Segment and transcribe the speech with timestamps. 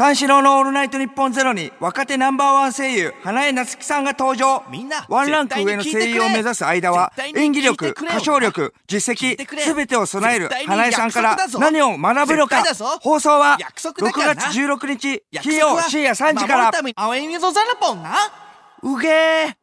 [0.00, 4.62] 三四郎のオールナイトニッポンゼロに若手ナンバーワン声優、花江夏樹さんが登場。
[4.70, 12.64] みんなワンランク上の声優を目指す間は演技力、歌唱力、実績すべてを備える花江さんから何を学ぶのか。
[13.02, 14.40] 放送は約束だ6からな。
[14.40, 16.56] 月16日、約金曜深夜3時から。
[16.56, 16.72] 守る。
[16.78, 18.16] ために青いぞザラポンな。
[18.82, 19.54] うげー。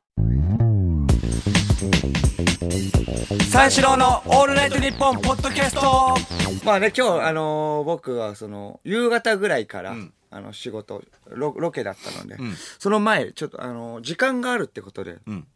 [3.50, 6.16] 三四郎のオールナイトニッポンポッドキャスト。
[6.64, 9.96] まあね今日あのー僕はその夕方ぐらいから、
[10.30, 12.38] あの仕事ロロケだったので、
[12.80, 15.48] その前ちょっとあのー時間があるってことで、ん。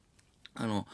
[0.56, 0.88] あの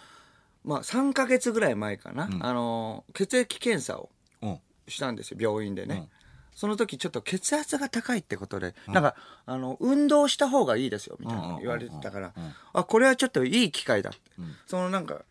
[0.63, 4.09] まあ3ヶ月ぐらい前かな、あのー血液検査を
[4.41, 4.59] うん。
[4.87, 6.09] したんですよ病院でね、うん。
[6.55, 12.33] その時ちょっと血圧が高いってことで、なんかあの運動した方がいいですよみたいうんうんうんうんな言われてたから、
[12.73, 14.19] あこれはちょっといい機会だって、
[14.65, 15.21] そのなんか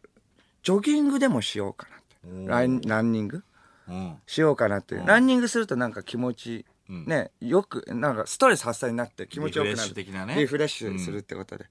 [0.62, 2.06] ジョギングでもしようかなって。
[2.48, 3.42] ランランニング
[3.88, 4.16] うん。
[4.26, 9.76] しようかなって、ランニングするとなんか気持ち、ねよくなんかストレス発散になって気持ちよくなる。
[9.76, 10.34] リフレッシュ的なね。
[10.36, 11.66] リフレッシュするってことで、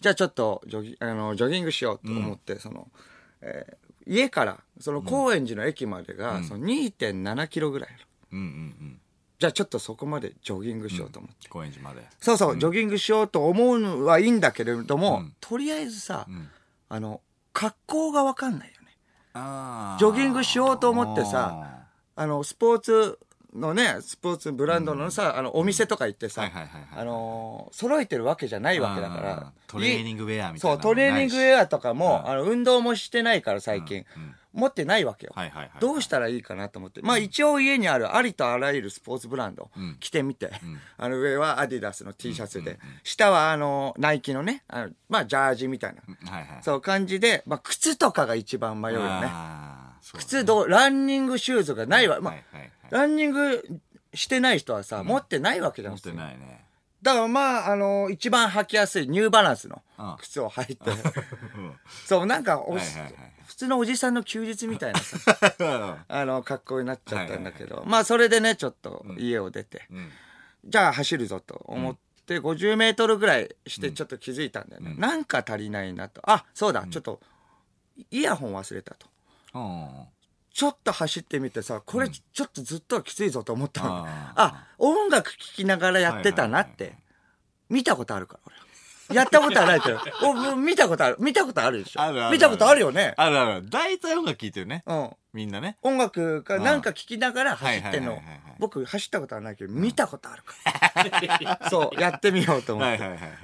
[0.00, 2.88] じゃあちょっとジョギあのジョギングしようと思って、その、
[3.40, 8.06] えー家からその高円寺の駅までが、その2.7キロぐらいある。
[8.32, 8.48] うんうんう
[8.84, 9.00] ん。
[9.38, 12.02] じゃあちょっとそこまでジョギングしようと思って、高円寺まで。
[12.18, 16.26] そうそう、ジョギングしようと思うのはいいんだけれども、とりあえずさ、
[16.88, 17.20] あの
[17.52, 18.96] 格好が分かんないよね。
[19.32, 21.84] あジョギングしようと思ってさ
[22.16, 23.18] あのスポーツ
[23.54, 26.50] のねスポーツブランドのさ、あのお店とか行ってさ、
[26.96, 29.52] あのー揃えてるわけじゃないわけだから。
[29.66, 34.04] トレーニングウェアみたいなのそうトレーニングウェアとかも、うんあの運動もしてないから最近、
[34.52, 35.34] 持ってないわけよ、
[35.78, 37.00] どうしたらいいかなと思って。
[37.02, 39.70] まあ一応家にあるありとあらゆるスポーツブランド。
[40.00, 40.50] 着てみて、
[40.98, 46.62] あの上はアディダスの T シャツで、下はあのナイキのねあのまあジャージみたいな、はいはい。
[46.62, 49.28] そう感じで、まあ、靴とかが一番迷うよね
[50.02, 52.60] 靴どうランニングシューズがないわ、まあはいはい。
[52.62, 53.80] はいランニング
[54.14, 55.94] してない人はさ、持ってないわけじゃん。
[55.94, 56.64] 持ってないね。
[57.02, 60.16] だからまああの一番履きやすいニューバランスのうん。
[60.18, 60.90] 靴を履いて。
[62.04, 63.14] そうなんかお、はいはいはい。
[63.46, 65.36] 普通のおじさんの休日みたいなさ
[66.08, 70.10] あの格好になっちゃったんだけど、まあそれでねちょっと家を出て、ん。
[70.64, 71.96] じゃあ走るぞと思っ
[72.26, 76.20] て、50メートルぐらいしてちょっと気づいたんだよね、なんか足りないなと。
[76.30, 77.20] あそうだ、ちょっと
[78.10, 79.06] イヤホン忘れたと
[79.54, 79.88] うん。
[80.52, 86.96] ちょっと走ってみてさこれちょっとずっとはきついぞと思ったの、ああ音楽聴きながらやってたなって。
[87.70, 88.40] 見たことあるから。
[89.10, 89.98] 俺やったことはないけど。
[90.22, 91.16] お見たことある。
[91.18, 92.00] 見たことあるでしょ。
[92.00, 93.14] あるある見たことあるよね。
[93.16, 93.68] あるある。
[93.68, 94.82] 大体音楽聴いてるね。
[94.86, 95.10] うん。
[95.32, 95.78] みんなね。
[95.82, 98.20] 音楽かなんか聴きながら走ってんの。
[98.58, 101.66] 僕走ったことはないけど見たことあるから。
[101.70, 103.02] そうやってみようと思って、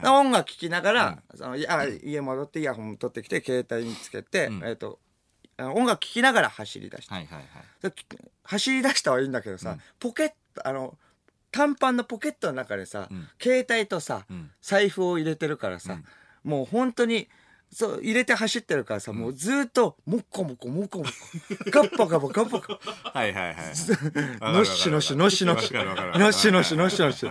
[0.08, 4.98] 音楽聴きながら、そのいや家戻ってイヤホン取ってきて携帯につけて、えっ、と
[5.58, 7.46] 音楽聴きながら走り出した、はいはいはい。
[7.82, 7.92] で
[8.44, 10.96] 走り出したはいいんだけどさ、ポケットあの
[11.50, 13.08] 短パンのポケットの中でさ、
[13.40, 14.50] 携帯とさ、ん。
[14.60, 15.98] 財布を入れてるからさ、
[16.44, 17.28] もう本当に
[17.72, 21.10] そう入れて走ってるからさ、もうずっともこもこもこもこ
[21.70, 22.80] ガッパガバガッパガバ
[23.12, 23.62] はいはいは
[24.50, 24.52] い。
[24.52, 27.26] のっしのしのしのしのっしのしのしのし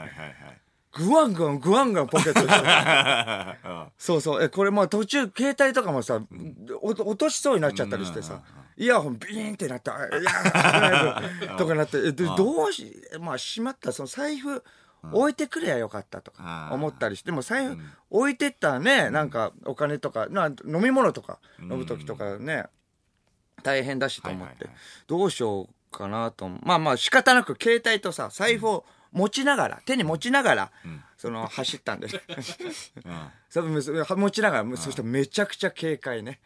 [0.95, 2.59] はいはいはいグワングワングワングワンポケットにして
[3.67, 3.88] うん。
[3.97, 4.44] そうそう。
[4.44, 6.22] えこれまあ途中携帯とかもさ、
[6.81, 8.41] お落としそうになっちゃったりしてさ、
[8.78, 11.22] イヤホンビーンってなってあいや
[11.57, 13.91] とかなってどうしまあしまった。
[13.91, 14.63] その財布
[15.11, 17.25] 置いてくれやよかったとか思ったりして。
[17.28, 17.78] でも財布
[18.09, 22.67] 置いてったらねなんかお金とかな飲み物とか飲む時とかね
[23.63, 24.69] 大変だしと思って。
[25.07, 26.47] どうしようかなと。
[26.47, 28.85] まあまあ仕方なく携帯とさ財布を
[29.16, 30.72] 持ちながら手に持ちながら
[31.18, 32.08] その走ったんで
[33.50, 36.40] それ持ちながらそしてめちゃくちゃ軽快ね。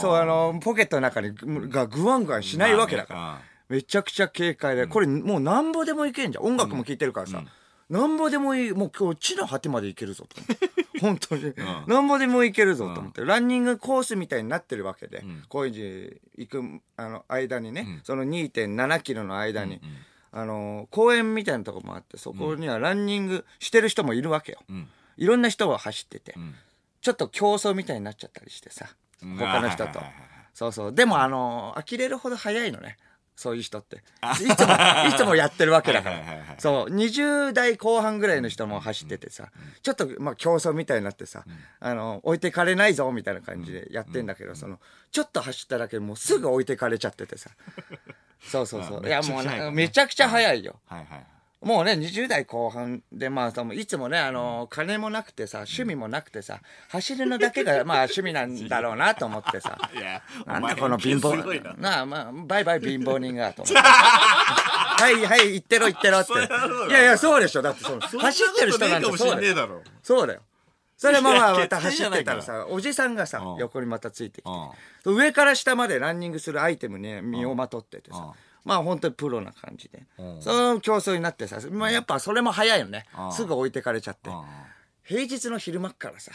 [0.00, 1.34] そうあのポケットの中に
[1.68, 7.42] がグワングワンしないわけだから、めちゃくちゃ軽快で、これもうなんぼでもいけんじゃん音楽も聴いてるからさ、
[7.88, 10.40] なんぼでもいいもう今日地の果てまでいけるぞと
[11.00, 11.52] 本当に、
[11.86, 19.80] なんぼでもいけるぞと思って、ランニングコースみたいになってるわけで、高円寺行くあの間にね、その2.7キロの間に、
[20.32, 24.60] あの公園みたいなとこもあってそこにはランニングしてる人もいるわけよ、
[25.16, 26.34] いろんな人が走ってて、
[27.00, 28.86] ちょっと競争みたいになっちゃったりしてさ
[29.24, 29.36] ん。
[29.38, 30.00] 他の人と。
[30.54, 30.94] そうそう。
[30.94, 32.96] でもあの呆れるほど速いのね。
[33.36, 34.02] そういう人って。
[34.42, 34.74] いつも
[35.08, 36.16] いつもやってるわけだから。
[36.16, 36.56] はいはいはいはい。
[36.58, 36.94] そう。
[36.94, 39.50] 20代後半ぐらいの人も走っててさ
[39.82, 41.44] ちょっとまあ競争みたいになってさ
[41.80, 44.78] あの置いてかれないぞみたいな感じでやってんだけどその
[45.10, 47.48] ちょっと走っただけでもうすぐ置いてかれちゃっててさ
[48.42, 49.02] そうそうそう。
[49.04, 50.76] あいやもうなめっちゃくちゃ速いよ。
[50.86, 51.26] はいはい
[51.62, 61.62] もうね、20代後半で、まあ、そのいつもね、あの、金もなくてさ、趣味もなくてさ、走るのだけが、まあ、趣味なんだろうなと思ってさ、 いやなんだこの貧乏。
[61.62, 61.74] な。
[61.74, 63.80] なあ、まあ、バイバイ貧乏人が、と思って。
[63.84, 66.32] はいはい行ってろ行ってろって。
[66.32, 67.62] いやいやそうでしょ。
[67.62, 69.82] だってその走ってる人なんてそうだよ。
[70.02, 70.40] そうだよ
[71.00, 73.56] それもまあまた走ってたらさ おじさんがさうん。
[73.56, 74.50] 横にまたついてきて。
[75.06, 75.16] うん。
[75.16, 78.18] 上から下までランニングするアイテムに身をまとっててうん。
[78.18, 80.02] さまあ本当にプロな感じで。
[80.18, 80.42] うん。
[80.42, 83.06] その競争になってさまあやっぱそれも早いよね。
[83.18, 83.32] うん。
[83.32, 84.28] すぐ置いてかれちゃって。
[84.28, 84.44] うん。
[85.04, 86.32] 平日の昼間っからさ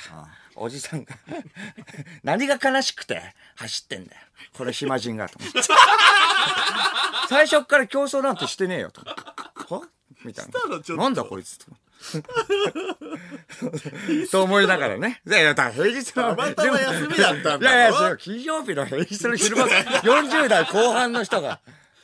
[0.55, 1.15] おじさんが
[2.23, 4.21] 何が悲しくて走ってんだよ。
[4.57, 5.61] これ暇人がと思って。
[7.29, 9.01] 最初っから競争なんてしてねえよと
[9.69, 9.87] は？
[10.23, 10.95] みたいな。
[10.95, 11.84] なんだこいつと思って
[14.31, 15.21] と思いながらね。
[15.27, 17.59] いやいやだから平日のたまたま休みだったんだろ？
[17.59, 19.65] いやいや金曜日の平日の昼間
[20.03, 21.59] 40代後半の人が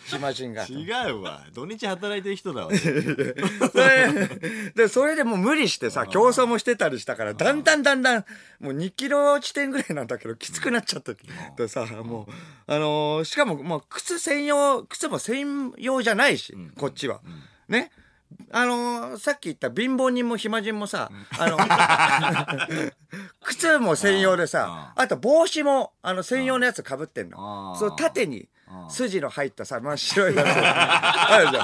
[0.05, 0.65] 暇人が。
[0.65, 1.45] 違うわ。
[1.53, 2.71] 土日働いてる人だわ。
[2.75, 8.25] それでそれでもう無理してさ競争もしてたりしたからだんだんだんだん
[8.59, 11.15] もう2キロ地点ぐらいなんだけどきつくなっちゃって
[11.57, 12.31] でさもう
[12.73, 17.21] あのーしかももう靴専用靴も専用じゃないしこっちは。
[17.69, 17.91] ね？
[18.51, 21.57] あのーさっき言った貧乏人も暇人もさ、あの、
[23.43, 27.37] 靴も専用でさ、あと帽子も、あの、専用のやつ被ってんの。
[27.73, 27.75] あ。
[27.75, 27.79] ー。
[27.79, 28.47] そう、縦に
[28.89, 30.47] 筋の入ったさ、真っ白いやつ。
[30.47, 31.63] あるじゃん。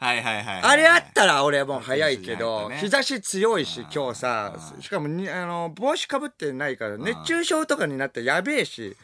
[0.00, 0.62] はいはいはい。
[0.62, 2.78] あれあったら俺はもう早いけど、ね。
[2.78, 8.96] 日差し強いし、今日さ、しかもに、あの、帽子かぶってないから、熱中症とかになってやべえし、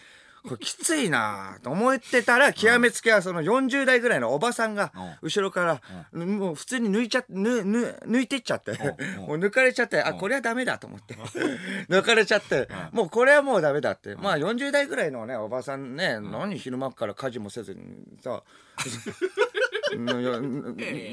[0.46, 4.92] これきついなと思ってたら、極めつけはその40代ぐらいのおばさんが、
[5.22, 5.80] 後ろから、
[6.24, 8.72] もう普通に抜いちゃ、ぬ、ぬ、抜いてっちゃって、
[9.26, 11.14] もう抜かれちゃって、あ、これはダメだと思って。
[11.88, 14.16] 抜かれちゃって、もうこれはもうダメだって。
[14.16, 17.80] まあ40代ぐらいのね、おばさんね、何昼間っから家事もせずに
[18.22, 18.42] さ、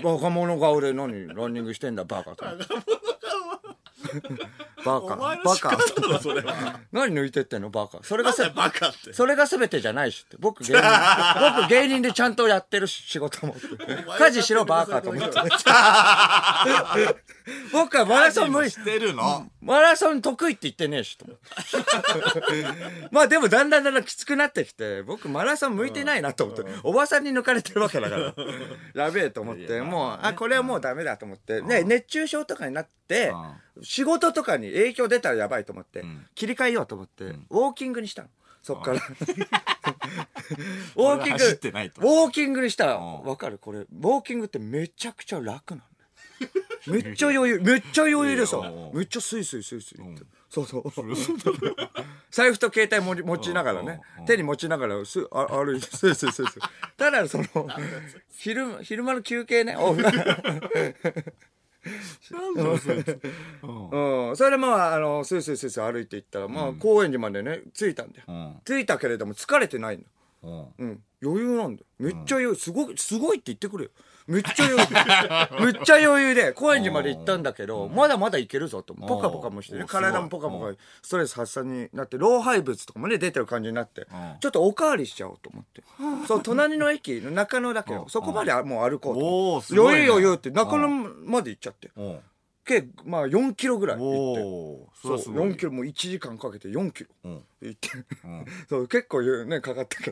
[0.03, 2.45] 若者が俺何ランニングしてんだバカと
[4.83, 5.15] バカ。
[5.15, 5.69] バカ。
[5.75, 5.77] だ
[6.07, 6.79] ろそれは。
[6.91, 7.99] 何抜いてってんのバカ。
[8.03, 9.13] それがせバカって。
[9.13, 10.37] それが全てじゃないしって。
[10.39, 10.81] 僕芸人
[11.57, 13.55] 僕芸人でちゃんとやってるし仕事も。
[14.17, 15.35] 家事しろバカと思って。
[17.71, 18.71] 僕はマラソン無理。
[18.71, 19.49] してるの？
[19.61, 21.45] マラソン得意って言ってねえしと思って。
[23.11, 26.63] まあでもだんだんだんだんきつくなってきて僕マラソン向いてないなと思って。
[26.83, 28.33] おばさんに抜かれてるわけだから。
[28.95, 29.81] やべえと思って。
[29.81, 31.61] もうあこれはもうダメだと思って。
[31.61, 33.33] ね熱中症とかになって
[33.81, 36.03] 仕事とかに影響出たらやばいと思って
[36.35, 38.29] 切り替えようと思ってウォーキングにしたの。
[38.61, 38.97] そっから。
[40.95, 43.23] ウォーキングウォーキングにしたらうん。
[43.23, 43.57] わかる？
[43.57, 45.83] これウォーキングってめちゃくちゃ楽なんだ
[46.45, 46.49] よ
[46.87, 48.57] めっちゃ余裕めっちゃ余裕でさ
[48.93, 50.83] めっちゃスイスイスイスイってそうそう。
[52.29, 56.61] 財布と携帯持ち持ちながらね手に持ちながらすあ歩いてスイスイスイスイ
[56.97, 57.45] ただその
[58.37, 59.75] 昼昼間の休憩ね。
[59.77, 59.95] お
[63.61, 68.25] うん、それでまああのスイスイスイスイ歩いていったらまあ高円寺までね着いたんだよ。
[68.27, 68.61] うん。
[68.63, 70.07] 着いたけれども疲れてないんだ
[70.43, 70.67] うん。
[70.77, 71.87] うん、余裕なんだよ。
[71.99, 73.91] めっちゃ余裕、すごい、すごいって言ってくれよ。
[74.31, 75.65] めっちゃ余裕。
[75.73, 78.93] めっちゃ余裕で、高円寺まで行ったんだけど、まだまだ行けるぞと。
[78.93, 84.05] ポカポカもしてね、体もポカポカ、ストレス発散になって、老廃物とかもね、出てる感じになってん、
[84.39, 85.83] ちょっとおかわりしちゃおうと思って。
[86.27, 89.81] そう、隣の駅、中野だけど、そこまでもう歩こうと。
[89.81, 91.91] 余裕余裕って、中野まで行っちゃって。
[92.75, 94.03] うん計、まあ4キロぐらい行
[94.33, 94.41] って。
[94.41, 95.49] おーそう、れはすごい。
[95.49, 97.09] 4キロ、もう1時間かけて4キロ。
[97.25, 97.43] うん。
[97.61, 98.05] 行って、ん。
[98.69, 100.11] そう結構ねかかった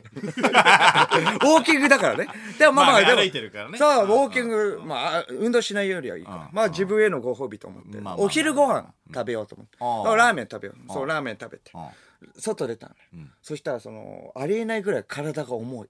[0.52, 1.08] ら。
[1.42, 2.28] ウォーキングだからね。
[2.58, 3.78] でもまあまあ、でもまあ歩いてるからね。
[3.78, 6.48] そうウォーキングまあ運動しないよりはいいからうん。
[6.52, 10.04] まあ自分へのご褒美と思って、まあまあお昼ご飯食べようと思って、うん。
[10.04, 10.92] だからラーメン食べよう。
[10.92, 11.88] そうラーメン食べて、うん。
[12.36, 15.88] 外出たのね、そしたらそのありえないぐらい体が重い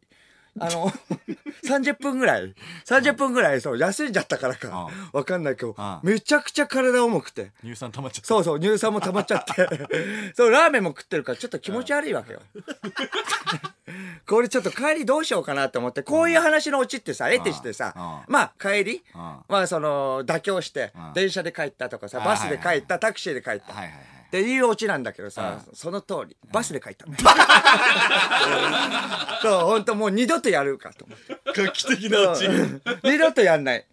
[0.59, 0.91] あの
[1.65, 2.55] 30分ぐらい。
[2.87, 4.89] 30分ぐらいそう休んじゃったからか。
[5.13, 7.53] わかんないけどうんめちゃくちゃ体重くて。
[7.63, 8.27] 乳酸溜まっちゃった。
[8.27, 10.33] そうそう、乳酸も溜まっちゃって。
[10.35, 12.41] そう、ラーメンも食ってるからちょっと気持ち悪いわけよ。
[14.27, 23.75] これちょっと帰りどうしようかなと思って、こういう話のオチってさ、得てしてさ、うんまあ帰り、うんまあその、妥協して、ん電車で帰ったとかさ、バスで帰った、タクシーで帰った。
[23.75, 27.05] はいはいはいっていうオチなんだけどさ、その通り、バスで帰った。
[27.05, 27.13] の。
[29.43, 31.37] そう、本当もう二度とやるかと思って。
[31.53, 32.81] 画期的なうちうん。
[33.03, 33.85] 二度とやんない。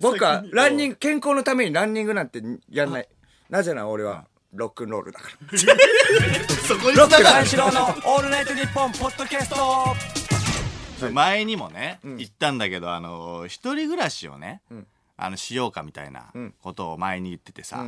[0.00, 3.08] 僕はランニング、健康のためにランニングなんてやんない。
[3.48, 5.36] なぜなら俺はロックンロールだから。
[6.66, 9.94] そこにロック三四郎のオールナイトニッポンポッドキャスト。
[11.12, 14.60] 前にもね、言ったんだけどあの一人暮らしをね、
[15.16, 16.32] あのしようかみたいな
[16.62, 17.84] ことを前に言っててさ、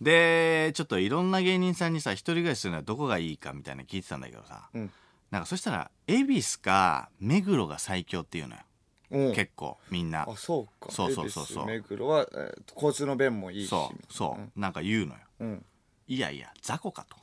[0.00, 4.90] でちょっといろんな芸人さんにさ一人暮らしするのはどこがいいかみたいなの聞いてたんだけどさ、ん。
[5.30, 8.62] なんかそしたら恵比寿か目黒が最強っていうのよ、
[9.10, 9.34] うん。
[9.34, 10.22] 結構みんな。
[10.22, 10.92] あそうか。
[10.92, 11.66] そうそうそうそう。
[11.66, 13.68] 目黒は、えー交通の便もいいし。
[13.68, 15.64] そうそう、なんか言うのよ、うん。
[16.06, 17.16] いやいや雑魚かと。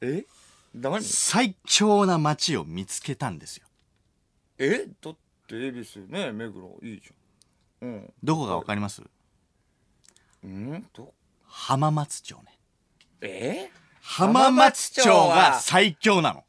[0.02, 0.26] え？
[0.74, 1.02] 何？
[1.02, 3.66] 最強な街を見つけたんですよ。
[4.58, 4.86] え？
[5.00, 7.88] どって恵比寿ね目黒いいじゃん。
[7.88, 8.12] うん。
[8.22, 9.02] どこかわかります？
[10.44, 10.86] うん？
[10.92, 11.12] ど？
[11.46, 12.58] 浜松町ね。
[13.20, 13.70] え？
[14.00, 16.44] 浜松町が最強なの。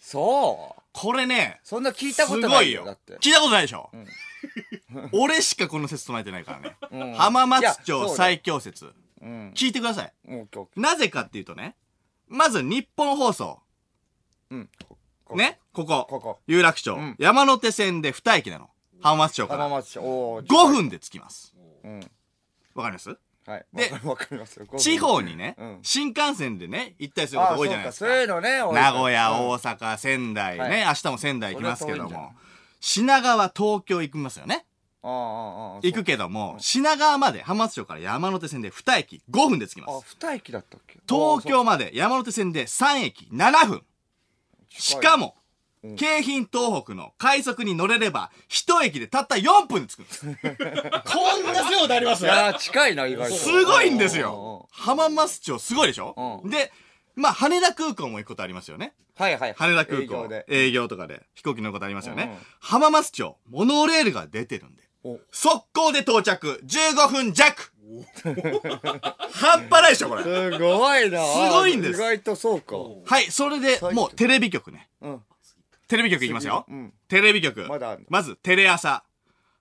[0.00, 0.82] そう。
[0.92, 3.18] これねそんな聞いたことないよだって。
[3.18, 3.90] 聞いたことないでしょ、
[5.12, 7.14] 俺しかこの説唱えてないからね、 うん。
[7.14, 8.92] 浜松町最強説。
[9.20, 9.52] うん。
[9.54, 10.12] 聞いてください。
[10.74, 11.76] なぜかっていうとね
[12.26, 13.60] まず日本放送。
[14.50, 15.60] ね？
[15.72, 16.06] ここ。
[16.08, 16.40] ここ。
[16.46, 17.16] 有楽町、うん。
[17.18, 18.70] 山手線で2駅なの。
[19.00, 19.64] 浜松町から。
[19.64, 20.00] 浜松町。
[20.00, 21.54] おー5分で着きます。
[21.84, 22.10] うん
[22.78, 23.10] わかります？
[23.46, 23.66] はい。
[23.72, 24.66] でわかりますよ。
[24.76, 25.78] 地方にね、うん。
[25.82, 28.06] 新幹線でね行ったりすることあ多いじゃないですか。
[28.06, 29.48] そうかそういうのね多い名古屋、うん。
[29.48, 30.84] 大阪仙台ね、はい。
[30.86, 32.32] 明日も仙台行きますけどそれは遠いんじゃも
[32.80, 34.64] 品川東京行きますよね。
[35.02, 40.98] ああああああ行くけども、品川まで浜松町から山手線で2駅5分で着きまあす二駅だったっけ？
[41.08, 43.82] 東京まで山手線で3駅7分。
[44.70, 45.34] しかも、
[45.82, 45.96] うん。
[45.96, 50.26] 京浜東北の快速に乗れれば1駅でたった4分で着くんです。
[50.26, 50.36] こん
[51.52, 52.24] なすごいことあります？
[52.24, 53.36] いやー近いな意外と。
[53.36, 54.68] すごいんですよ。
[54.70, 56.40] 浜松町すごいでしょ？
[56.44, 56.50] うん。
[56.50, 56.72] で
[57.14, 58.94] まあ羽田空港も行くことありますよね。
[59.16, 59.54] はいはい。
[59.56, 60.04] 羽田空港。
[60.04, 60.46] 営業で。
[60.48, 61.22] 営業とかで。
[61.34, 62.38] 飛行機乗ることありますよね、うんうん。
[62.60, 64.82] 浜松町モノレールが出てるんで。
[65.02, 65.18] お。
[65.32, 66.60] 速攻で到着。
[66.64, 67.72] 15分弱。
[69.32, 70.22] 半端ないでしょこれ。
[70.22, 71.24] すごいな。
[71.24, 72.00] すごいんです。
[72.00, 72.76] 意外とそうか。
[72.76, 74.88] はいそれでもうテレビ局ね。
[75.00, 75.22] うん
[75.88, 76.92] テレビ局いきますよ、うん。
[77.08, 77.66] テレビ局。
[77.68, 78.06] まだある。
[78.08, 79.04] まずテレ朝。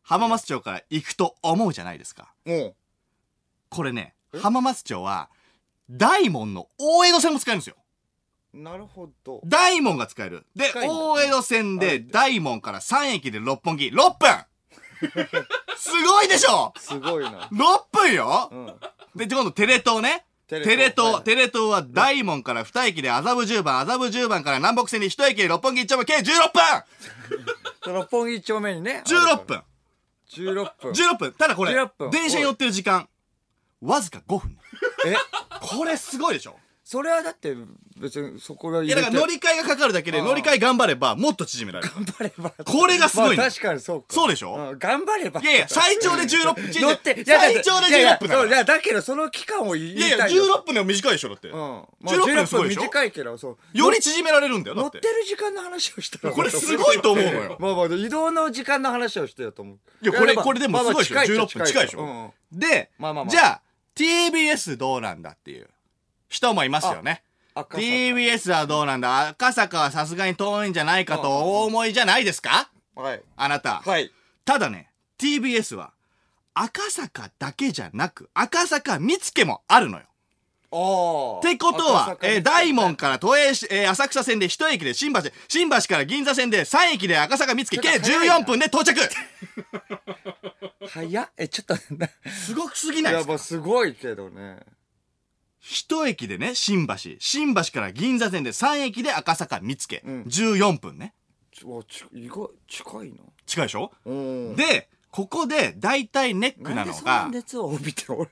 [0.04, 2.34] 浜松町から行くと思うじゃないですか。
[2.46, 2.76] も
[3.70, 4.40] これねえ？
[4.40, 5.30] 浜松町は
[5.90, 7.76] 大門の大江戸線も使えるんですよ。
[8.54, 9.42] うなるほど。
[9.46, 10.46] 大門が使える。
[10.56, 10.94] で近いんだ。
[10.96, 13.88] 大江戸線で大門から3駅で六本木。
[13.88, 14.46] 6分。
[15.78, 16.74] すごいでしょ？
[16.78, 17.50] すごいな。
[17.52, 18.50] 6分よ。
[18.52, 18.66] うん。
[19.16, 26.24] で今度テレ東ねテテレ東、はいテレ東は大門から2駅で麻布十番、麻布十番から南北線に1駅で六本木一丁目計16
[27.84, 29.62] 分 六本木一丁目にね !16 分
[30.30, 33.10] 16分 !16 分ただこれ16分、電車に乗ってる時間、
[33.82, 34.58] わずか5分。
[35.06, 35.16] え？
[35.60, 36.58] これすごいでしょ
[36.90, 37.54] それはだって
[37.98, 41.94] 別にそこがいやだから乗り換えがかかるだけで乗り換え頑張ればもっと縮められる。
[41.94, 42.52] 頑張れば。
[42.64, 44.06] これがすごいのまあ確かにそうか。
[44.10, 44.56] そうでしょ？
[44.56, 45.42] うん頑張れば。
[45.42, 46.82] いやいや、最長で 16分。
[46.82, 47.26] 乗って。
[47.26, 48.64] 最長で16分だから。
[48.64, 51.50] だけどその期間を言いいやいや、たいよ16分でも短いでしょ、だって。
[51.50, 51.56] うん。
[51.60, 53.78] まあ16分すごいでしょ短いけどそう。
[53.78, 55.08] より縮められるんだよ、だっ乗ってて。
[55.10, 57.58] る時間の話をしたらこれすごいと思うのよ。
[57.60, 59.78] まあまあ移動の時間の話をしてよと思う。
[60.02, 61.16] いや、これ、まあこれでもすごいでしょ？
[61.16, 62.26] まあまあ16分近いでしうんうん。
[62.28, 62.34] ょ。
[62.54, 63.32] で、まあまあまあ。
[63.32, 63.62] じゃあ、
[63.96, 65.68] TBS どうなんだっていう
[66.30, 67.24] 人もいますよね。
[67.56, 69.30] TBS はどうなんだ？
[69.30, 72.70] 赤坂はさすがに遠いんじゃないかとお思いじゃないですか？
[72.96, 73.22] はい。
[73.36, 73.82] あなた。
[73.86, 74.12] はい。
[74.46, 75.92] ただね、TBS は
[76.54, 80.04] 赤坂だけじゃなく、赤坂見附もあるのよ。
[80.70, 88.36] ああってことは、えー大門から都営し、えー浅草線で一駅で新橋、新橋から銀座線で3駅で赤坂見附、計ちょっと早いな。
[88.40, 89.00] 14分で到着。
[90.90, 91.30] 早っ。
[91.38, 92.10] えちょっとな。
[92.30, 93.28] すごくすぎないですか？
[93.28, 94.58] いやまあすごいけどね
[95.60, 96.96] 一駅でね、新橋。
[97.20, 100.02] 新橋から銀座線で3駅で赤坂見附。
[100.06, 100.24] うん。
[100.24, 101.14] 14分ね。
[101.52, 103.16] ちわち意外近いな。
[103.46, 103.92] 近いでしょ？
[104.06, 104.56] うん。
[104.56, 108.30] で、ここで大体ネックなのなんでそんなが、熱を帯びてる俺。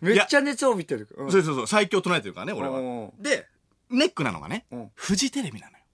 [0.00, 1.08] めっちゃ熱を帯びてる。
[1.16, 1.32] うん。
[1.32, 2.78] そうそうそう、最強唱えてるからね、俺うは。
[2.78, 3.46] んで、
[3.90, 5.84] ネックなのがねうん、フジテレビなのよ。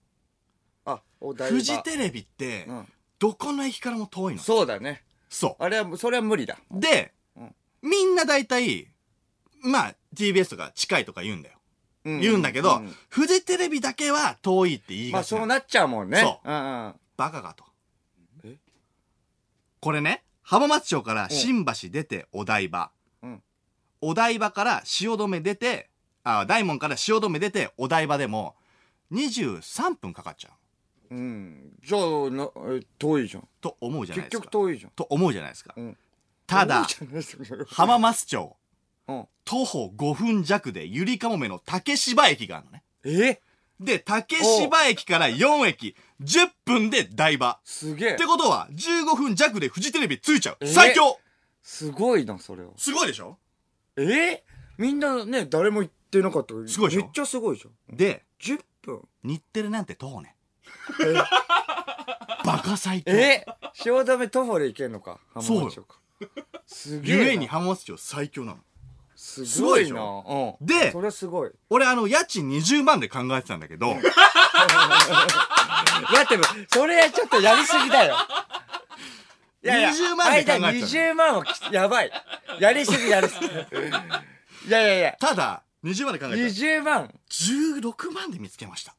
[0.87, 1.57] あお台場。
[1.57, 2.88] フジテレビってう、ん。
[3.19, 4.43] どこの駅からも遠いの？
[4.43, 5.03] そうだね。
[5.31, 6.59] そあれはそれは無理だ。
[6.71, 6.79] う。
[6.79, 8.88] でうん、みんな大体、
[9.62, 11.56] まあ、TBS とか近いとか言うんだよ。
[12.06, 15.42] う言うんだけどん、フジテレビだけは遠いって言いまあがちなの。
[15.42, 17.64] そうなっちゃうもんねそううんうんバカかと。
[18.44, 18.59] え？
[19.80, 22.90] これね、浜松町から新橋出てお台場。
[23.23, 23.42] うん
[24.00, 25.88] お台場から汐留出て、
[26.25, 28.54] あ、大門から汐留出てお台場でも、
[29.12, 30.50] 23分かかっちゃ
[31.11, 31.14] う。
[31.14, 34.44] うんじゃあなえ遠いじゃんと思うじゃない結ですか。
[34.44, 35.73] 局遠いじゃんと思うじゃないですか。
[35.75, 35.97] うん
[36.47, 38.63] ただ遠い、じゃないですか浜松町、うん
[39.45, 42.83] 徒歩5分弱でゆりかもめの竹芝駅があるのね。
[43.05, 43.41] え？
[43.81, 47.59] で、竹芝駅から4駅、10分で台場。
[47.65, 48.15] すげえ。
[48.15, 50.57] ってことは、15分弱でフジテレビ着いちゃう。
[50.61, 50.67] え？
[50.67, 51.19] 最強。
[51.63, 52.71] すごいなそれは。
[52.77, 53.37] すごいでしょ？
[53.97, 54.45] え？
[54.79, 56.55] みんなね誰も言ってなかった。
[56.67, 57.03] すごいでしょ？
[57.03, 59.01] めっちゃすごいじゃんで、10分。
[59.25, 60.37] 日テレなんて徒歩ね。
[61.05, 61.15] え？
[62.45, 63.13] バカ最強。
[63.13, 63.45] え？
[63.75, 65.19] 汐留徒歩で行けんのか？
[65.35, 65.99] 浜松町か。
[66.67, 67.23] すげえな。
[67.25, 68.59] ゆえに浜松町最強なの。
[69.25, 70.02] すすごいなうん。
[70.02, 71.50] ょでそれはすごい。
[71.71, 74.04] 俺あの、家賃20万で考えてたんだけど、だって
[76.69, 78.16] それちょっとやりすぎだよ。
[79.62, 80.66] いやいや20万で考えてたの。
[80.66, 82.11] 間20万はきやばい。
[82.61, 83.47] やりすぎやりすぎ。
[84.69, 85.16] いやいやいや。
[85.19, 87.09] ただ、20万で考えて20万。
[87.09, 88.95] たら16万で見つけました。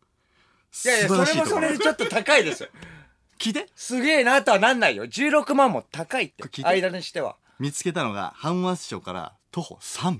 [0.85, 2.69] いやいやそれもそれでちょっと高いですよ。
[3.37, 3.67] 聞いて。
[3.75, 5.05] すげえなとはなんないよ。
[5.05, 6.63] 16万も高いって。
[6.63, 7.35] 間にしては。
[7.59, 10.19] 見つけたのが浜松町から徒歩3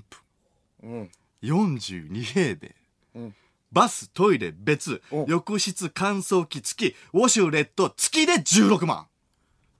[0.82, 1.10] うん。
[1.42, 2.74] 42平米、
[3.14, 3.34] うん
[3.72, 9.06] バストイレ別お浴室乾燥機付きウォシュレット付きで16万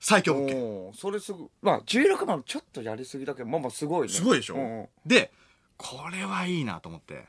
[0.01, 1.49] 最強物件それすぐ。
[1.63, 4.13] まあ、16万ちょっとやりすぎだけど、まあまあすごいね。
[4.13, 5.33] すごいでしょ、うんで
[5.79, 7.25] これはいいなと思って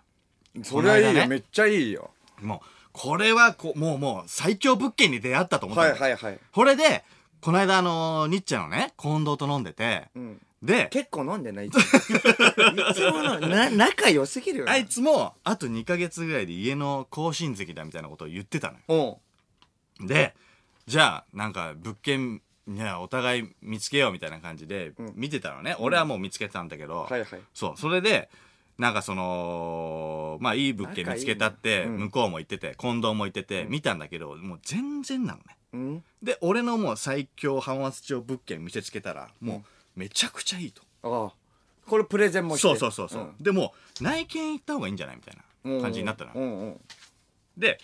[0.56, 0.64] うん。
[0.66, 1.14] それはいいよ。
[1.14, 2.10] ねめっちゃいいよ。
[2.42, 6.40] もうこれはこうもうもう最強物件に出会ったと思ったはのいはいはい。
[6.52, 7.06] これで
[7.40, 10.42] この間あのーニッチェのね近藤と飲んでて、うん。
[10.62, 11.68] で結構飲んでない。
[11.68, 11.78] いつ
[13.12, 13.24] も。
[13.24, 14.72] の、な、仲良すぎるよな。
[14.72, 19.20] あいつもあと2ヶ月ぐらいで家の更新席だみたいなことを言ってたのよ。
[20.00, 20.36] で
[20.88, 25.14] じゃあなんか物件いやお互い見つけようみたいな感じでうん。
[25.16, 27.42] 見てたのね、俺はもう見つけてたんだけど、はいはい。
[27.54, 27.74] そう。
[27.78, 28.30] それで
[28.78, 35.44] なんかそのまあいい物件見つけたって向こうも言ってて近藤も言ってて見たんだけどもう全然なのね。
[35.74, 36.04] うん。
[36.24, 41.34] で俺のもう最強浜松町物件見せつけたらもうめちゃくちゃいいと、ああ。
[41.86, 42.68] これプレゼンもして。
[42.68, 46.82] そうそうそうそう、でも内見行った方がいいんじゃないみたいうんな感じになったの、うんうん。
[47.58, 47.80] で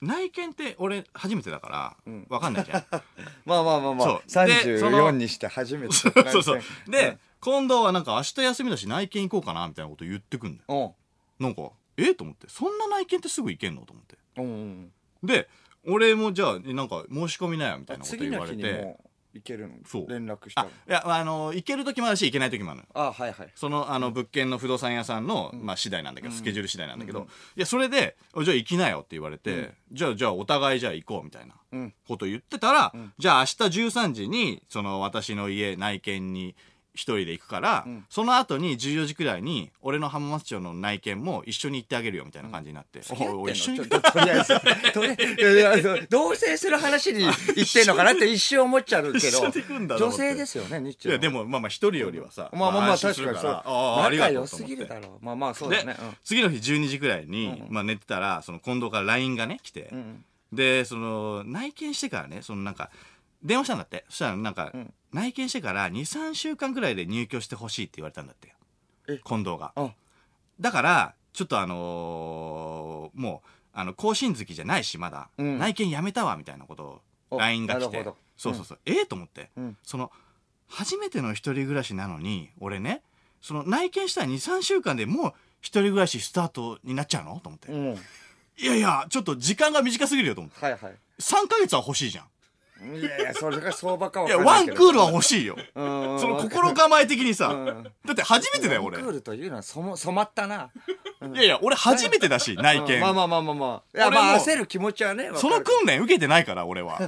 [0.00, 2.26] 内見って俺初めてだからうん。
[2.28, 2.84] 分かんないじゃん。
[3.44, 4.20] まあまあまあまあ。
[4.28, 4.46] そう。
[4.46, 5.94] でその34にして初めて。
[5.94, 6.60] そうそう。
[6.88, 10.94] で、近藤はなんか明日休みだし内見行こうかなみたいなこと言ってくんだよ。
[11.40, 11.44] うん。
[11.44, 12.14] なんかえ？
[12.14, 12.48] と思って。
[12.48, 13.82] そんな内見ってすぐ行けんの？
[13.82, 14.16] と思って。
[14.36, 14.92] うんうん。
[15.24, 15.48] で
[15.84, 18.62] 俺もじゃあなんか申し込みなよみたいなこと次の言われて。
[18.62, 20.08] 日にもう行けるのそう。
[20.08, 22.86] 連絡したあのいやあの行ける時もあるし行けない時もあるの。
[22.94, 23.48] あはいはい。
[23.54, 31.94] そのあの物件の不動産屋さんの、まあ、次第なんだけど、スケジュール次第なんだけど、いやそれで「じゃあ行きなよ」って言われて、じゃあじゃあお互いじゃあ行こうみたいなうん。
[32.06, 33.54] こと言ってたら、じゃあ明日
[33.88, 36.56] 13時にその私の家内見に
[36.98, 43.88] 一人で行くから、その後に14時くらいに俺の浜松町の内見も一緒に行ってあげるよみたいな感じになって、付き合ってん。
[43.88, 55.24] ととりあえずとりいや いや同棲 する話に言ってんのかなって一瞬思っちゃうけど女性ですよね日い中やでもまあまあ一人よりはさ、まあまあまあ安心確かにそうするらああありが仲良すぎるだろう。
[55.24, 60.24] まあまあそうだで、ね次の日12時くらいに、まあ、寝てたらその近藤から LINE がね来て、うんうん。
[60.52, 62.90] でその内見してからねそのなんか
[63.42, 64.04] 電話したんだって。
[64.08, 68.54] そしたらなんか、うん内見してから23週間くらいで入居してほしいって言われたんだって
[69.08, 69.20] え？
[69.24, 69.72] 近藤が。
[69.74, 69.90] あ。
[70.60, 75.58] だからちょっとあのーもうあの更新月じゃないしまだ、うん。
[75.58, 78.04] 内見やめたわみたいなことをお LINE が来て。
[78.36, 79.76] そうそうそう、ええと思って、うん。
[79.82, 80.10] その
[80.68, 83.02] 初めての一人暮らしなのに俺ね
[83.40, 87.40] その内見したら23週間でもう一人暮らしスタートになっちゃうの？
[87.40, 87.96] と思って、うん。
[88.58, 90.64] いやいやちょっと時間が短すぎるよと思って。
[90.64, 90.94] はいはい。
[91.20, 92.24] 3ヶ月は欲しいじゃん
[92.80, 95.56] いやいやそれが相場かはいやワンクールは欲しいよ。
[95.56, 97.82] うんその心構え的にさ、うん。
[98.06, 98.98] だって初めてだよ俺。
[98.98, 100.70] ワンクールというのは染まったな。
[101.34, 103.98] いやいや俺初めてだし内見、うんまあまあまあまあまあ。
[103.98, 106.98] いやまあ焦る気持ちはねその訓練受けてないから俺は。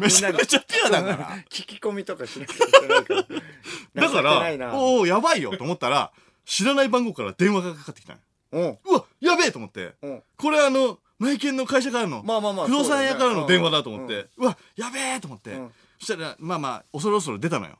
[0.00, 1.16] めちゃめちゃピュアだから。
[1.48, 3.14] 聞き込みとかしなきゃいけないか
[3.94, 4.08] ら。
[4.08, 6.10] だからおおやばいよと思ったら
[6.44, 8.14] 知らない番号から電話がかかってきた
[8.52, 8.94] のう。
[8.94, 9.94] わやべえと思って。
[10.02, 10.08] う。
[10.08, 15.52] んこれあの内見の会社からのまあまあまあ不動産屋からの電話だと思っうんてうわやべえと思って。
[15.52, 15.72] うん。
[15.98, 17.78] そしたらまあまあ恐る恐る出たのよ。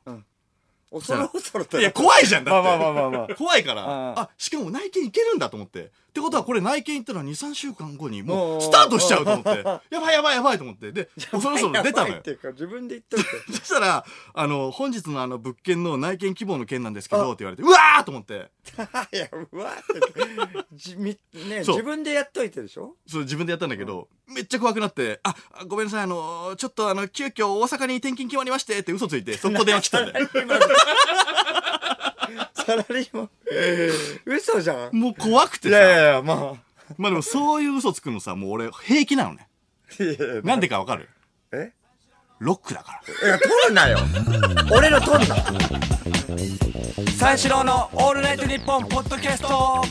[0.91, 2.67] 恐る恐るといや怖いじゃんだって。
[2.67, 3.35] まあまあまあまあまあ。
[3.37, 3.83] 怖いから。
[3.83, 4.19] うん。
[4.19, 9.49] あしかも内見行けるんだと思ってってことはこれ内見行ったら23週間後にもうんうスタートしちゃうと思って。
[9.93, 10.91] やばいやばいやばいと思って。
[10.91, 12.15] で恐る恐る出たのよ。
[12.15, 13.25] っていうか自分で言っといて。
[13.59, 14.03] そしたら
[14.33, 18.49] あの本日のあの物件の内見希望の件なんですけどって言われてうわーと思って。
[19.13, 20.65] いやうわって。
[20.73, 21.75] じみねそう。
[21.75, 22.95] 自分でやっといてでしょ？
[23.05, 30.27] そう自分でやったんだけど、めっちゃ怖くなって、あ、あごめんなさい、あの、ちょっとあの、急遽大阪に転勤決まりましてって嘘ついて、そこ電話来たんだよ。
[32.67, 33.29] サラリーマン。
[34.25, 34.95] 嘘じゃん。
[34.97, 35.77] もう怖くてさ。
[35.77, 36.57] いやいやいやま
[36.97, 39.47] まあでもそういう嘘つくのさ、もう俺平気なのね。
[39.97, 41.07] あいやいやなんでかわかる？
[41.53, 41.71] え？
[42.39, 43.27] ロックだから。
[43.29, 43.99] いや取るなよ。
[44.69, 45.35] 俺の取んな。
[47.17, 49.81] 三四郎のオールナイトニッポンポッドキャスト